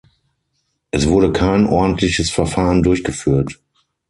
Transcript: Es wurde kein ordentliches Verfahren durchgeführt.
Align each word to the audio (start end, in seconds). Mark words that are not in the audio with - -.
Es 0.89 1.07
wurde 1.09 1.31
kein 1.31 1.67
ordentliches 1.67 2.31
Verfahren 2.31 2.81
durchgeführt. 2.81 3.59